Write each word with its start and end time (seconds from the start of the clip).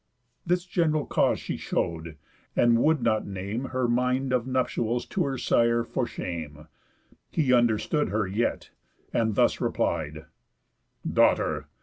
This 0.47 0.65
gen'ral 0.65 1.05
cause 1.05 1.39
she 1.39 1.57
show'd, 1.57 2.17
and 2.55 2.79
would 2.79 3.03
not 3.03 3.27
name 3.27 3.65
Her 3.65 3.87
mind 3.87 4.33
of 4.33 4.47
nuptials 4.47 5.05
to 5.05 5.23
her 5.25 5.37
sire, 5.37 5.83
for 5.83 6.07
shame. 6.07 6.67
He 7.29 7.53
understood 7.53 8.09
her 8.09 8.25
yet, 8.25 8.71
and 9.13 9.35
thus 9.35 9.61
replied: 9.61 10.25
"Daughter! 11.07 11.67